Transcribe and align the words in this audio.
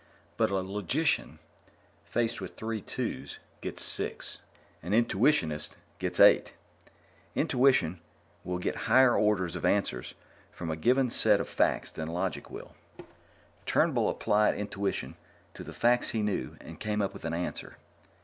But 0.35 0.49
a 0.49 0.55
logician, 0.61 1.37
faced 2.05 2.41
with 2.41 2.55
three 2.57 2.81
twos, 2.81 3.37
gets 3.61 3.83
six 3.83 4.41
an 4.81 4.93
intuitionist 4.93 5.75
gets 5.99 6.19
eight. 6.19 6.53
Intuition 7.35 7.99
will 8.43 8.57
get 8.57 8.75
higher 8.89 9.15
orders 9.15 9.55
of 9.55 9.63
answers 9.63 10.15
from 10.51 10.71
a 10.71 10.75
given 10.75 11.11
set 11.11 11.39
of 11.39 11.47
facts 11.47 11.91
than 11.91 12.07
logic 12.07 12.49
will. 12.49 12.73
Turnbull 13.67 14.09
applied 14.09 14.55
intuition 14.55 15.17
to 15.53 15.63
the 15.63 15.71
facts 15.71 16.09
he 16.09 16.23
knew 16.23 16.57
and 16.59 16.79
came 16.79 17.03
up 17.03 17.13
with 17.13 17.23
an 17.23 17.35
answer. 17.35 17.77